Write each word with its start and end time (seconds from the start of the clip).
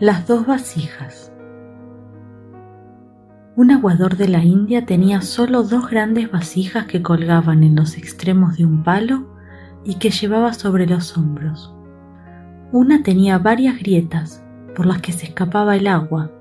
Las 0.00 0.26
dos 0.26 0.44
vasijas. 0.44 1.32
Un 3.54 3.70
aguador 3.70 4.16
de 4.16 4.26
la 4.26 4.42
India 4.42 4.86
tenía 4.86 5.20
solo 5.20 5.62
dos 5.62 5.88
grandes 5.88 6.32
vasijas 6.32 6.86
que 6.86 7.00
colgaban 7.00 7.62
en 7.62 7.76
los 7.76 7.96
extremos 7.96 8.56
de 8.56 8.64
un 8.66 8.82
palo 8.82 9.28
y 9.84 9.94
que 10.00 10.10
llevaba 10.10 10.52
sobre 10.52 10.88
los 10.88 11.16
hombros. 11.16 11.72
Una 12.72 13.04
tenía 13.04 13.38
varias 13.38 13.78
grietas 13.78 14.44
por 14.74 14.84
las 14.84 15.00
que 15.00 15.12
se 15.12 15.26
escapaba 15.26 15.76
el 15.76 15.86
agua, 15.86 16.32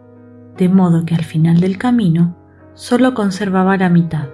de 0.58 0.68
modo 0.68 1.06
que 1.06 1.14
al 1.14 1.24
final 1.24 1.60
del 1.60 1.78
camino 1.78 2.36
solo 2.74 3.14
conservaba 3.14 3.78
la 3.78 3.90
mitad, 3.90 4.30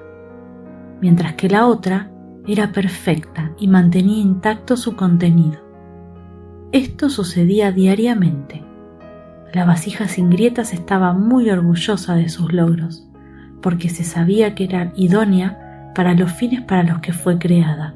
mientras 1.01 1.33
que 1.33 1.49
la 1.49 1.67
otra 1.67 2.09
era 2.47 2.71
perfecta 2.71 3.51
y 3.59 3.67
mantenía 3.67 4.21
intacto 4.21 4.77
su 4.77 4.95
contenido. 4.95 5.59
Esto 6.71 7.09
sucedía 7.09 7.73
diariamente. 7.73 8.68
La 9.53 9.65
vasija 9.65 10.07
sin 10.07 10.29
grietas 10.29 10.73
estaba 10.73 11.13
muy 11.13 11.49
orgullosa 11.49 12.15
de 12.15 12.29
sus 12.29 12.53
logros, 12.53 13.07
porque 13.61 13.89
se 13.89 14.03
sabía 14.03 14.53
que 14.53 14.65
era 14.65 14.91
idónea 14.95 15.91
para 15.95 16.13
los 16.13 16.31
fines 16.31 16.61
para 16.61 16.83
los 16.83 16.99
que 16.99 17.13
fue 17.13 17.39
creada. 17.39 17.95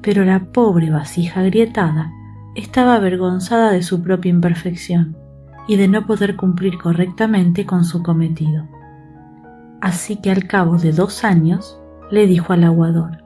Pero 0.00 0.24
la 0.24 0.40
pobre 0.40 0.90
vasija 0.90 1.40
agrietada 1.40 2.10
estaba 2.54 2.94
avergonzada 2.94 3.72
de 3.72 3.82
su 3.82 4.02
propia 4.02 4.30
imperfección 4.30 5.16
y 5.68 5.76
de 5.76 5.86
no 5.86 6.06
poder 6.06 6.34
cumplir 6.36 6.78
correctamente 6.78 7.66
con 7.66 7.84
su 7.84 8.02
cometido. 8.02 8.66
Así 9.80 10.16
que 10.16 10.30
al 10.30 10.46
cabo 10.46 10.78
de 10.78 10.92
dos 10.92 11.24
años 11.24 11.78
le 12.10 12.26
dijo 12.26 12.52
al 12.52 12.64
aguador, 12.64 13.18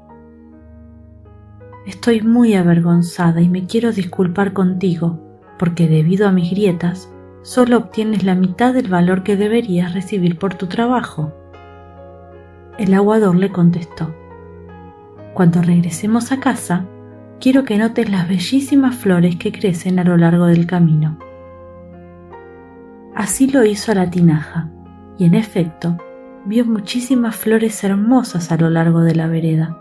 Estoy 1.86 2.20
muy 2.20 2.54
avergonzada 2.54 3.41
y 3.41 3.48
me 3.48 3.66
quiero 3.66 3.91
disculpar 3.92 4.52
contigo, 4.52 5.19
porque 5.62 5.86
debido 5.86 6.27
a 6.27 6.32
mis 6.32 6.50
grietas 6.50 7.08
solo 7.42 7.77
obtienes 7.77 8.24
la 8.24 8.34
mitad 8.34 8.74
del 8.74 8.88
valor 8.88 9.22
que 9.22 9.36
deberías 9.36 9.94
recibir 9.94 10.36
por 10.36 10.54
tu 10.54 10.66
trabajo. 10.66 11.32
El 12.78 12.92
aguador 12.94 13.36
le 13.36 13.52
contestó, 13.52 14.12
Cuando 15.34 15.62
regresemos 15.62 16.32
a 16.32 16.41
casa, 16.41 16.86
quiero 17.41 17.62
que 17.62 17.78
notes 17.78 18.10
las 18.10 18.28
bellísimas 18.28 18.96
flores 18.96 19.36
que 19.36 19.52
crecen 19.52 20.00
a 20.00 20.02
lo 20.02 20.16
largo 20.16 20.46
del 20.46 20.66
camino. 20.66 21.16
Así 23.14 23.47
lo 23.47 23.64
hizo 23.64 23.94
la 23.94 24.10
tinaja, 24.10 24.69
y 25.16 25.26
en 25.26 25.34
efecto, 25.36 25.97
vio 26.44 26.64
muchísimas 26.64 27.36
flores 27.36 27.84
hermosas 27.84 28.50
a 28.50 28.56
lo 28.56 28.69
largo 28.69 29.02
de 29.02 29.14
la 29.14 29.28
vereda, 29.28 29.78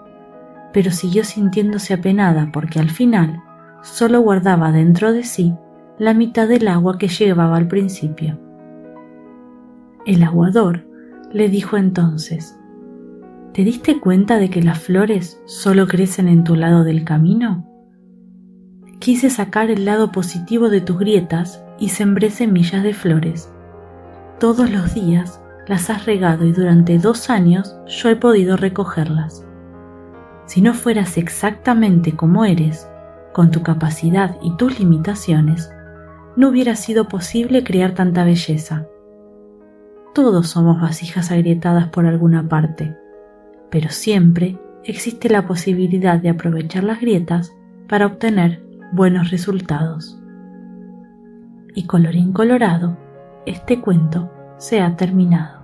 pero 0.73 0.91
siguió 0.91 1.23
sintiéndose 1.23 1.95
apenada 1.95 2.51
porque 2.53 2.79
al 2.79 2.91
final 2.91 3.41
solo 3.81 4.21
guardaba 4.21 4.71
dentro 4.71 5.11
de 5.11 5.23
sí 5.23 5.55
la 6.02 6.16
mitad 6.16 6.47
del 6.47 6.67
agua 6.67 6.97
que 6.97 7.09
llevaba 7.09 7.57
al 7.57 7.67
principio. 7.67 8.39
El 10.07 10.23
aguador 10.23 10.83
le 11.31 11.47
dijo 11.47 11.77
entonces, 11.77 12.57
¿Te 13.53 13.63
diste 13.63 13.99
cuenta 13.99 14.39
de 14.39 14.49
que 14.49 14.63
las 14.63 14.79
flores 14.79 15.39
solo 15.45 15.85
crecen 15.85 16.27
en 16.27 16.44
tu 16.44 16.55
lado 16.55 16.83
del 16.83 17.03
camino? 17.03 17.69
Quise 18.97 19.29
sacar 19.29 19.69
el 19.69 19.85
lado 19.85 20.11
positivo 20.11 20.72
de 20.72 20.81
tus 20.81 20.97
grietas 20.97 21.63
y 21.77 21.89
sembré 21.89 22.31
semillas 22.31 22.81
de 22.81 22.95
flores. 22.95 23.53
Todos 24.39 24.72
los 24.72 24.95
días 24.95 25.39
las 25.67 25.91
has 25.91 26.07
regado 26.07 26.47
y 26.47 26.52
durante 26.52 26.97
dos 26.97 27.29
años 27.29 27.77
yo 27.85 28.09
he 28.09 28.16
podido 28.16 28.57
recogerlas. 28.57 29.45
Si 30.47 30.63
no 30.63 30.73
fueras 30.73 31.19
exactamente 31.19 32.16
como 32.16 32.44
eres, 32.44 32.89
con 33.33 33.52
tu 33.52 33.61
capacidad 33.61 34.35
y 34.41 34.57
tus 34.57 34.79
limitaciones, 34.79 35.69
no 36.35 36.49
hubiera 36.49 36.75
sido 36.75 37.07
posible 37.07 37.63
crear 37.63 37.94
tanta 37.94 38.23
belleza. 38.23 38.88
Todos 40.13 40.50
somos 40.50 40.81
vasijas 40.81 41.31
agrietadas 41.31 41.88
por 41.89 42.06
alguna 42.06 42.47
parte, 42.47 42.95
pero 43.69 43.89
siempre 43.89 44.57
existe 44.83 45.29
la 45.29 45.47
posibilidad 45.47 46.19
de 46.19 46.29
aprovechar 46.29 46.83
las 46.83 47.00
grietas 47.00 47.53
para 47.88 48.06
obtener 48.06 48.63
buenos 48.91 49.31
resultados. 49.31 50.19
Y 51.75 51.85
colorín 51.85 52.33
colorado, 52.33 52.97
este 53.45 53.79
cuento 53.79 54.31
se 54.57 54.81
ha 54.81 54.95
terminado. 54.95 55.60